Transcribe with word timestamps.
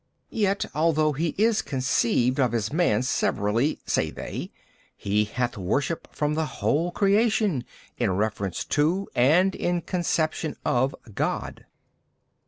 B. 0.31 0.37
Yet 0.39 0.65
although 0.73 1.11
he 1.13 1.35
is 1.37 1.61
conceived 1.61 2.39
of 2.39 2.55
as 2.55 2.73
man 2.73 3.03
severally 3.03 3.77
(say 3.85 4.11
|259 4.11 4.15
they), 4.15 4.51
he 4.97 5.25
hath 5.25 5.59
worship 5.59 6.07
from 6.11 6.33
the 6.33 6.47
whole 6.47 6.89
creation, 6.91 7.63
in 7.99 8.09
reference 8.17 8.65
to 8.65 9.07
and 9.13 9.53
in 9.53 9.81
conception 9.81 10.55
of 10.65 10.95
God. 11.13 11.67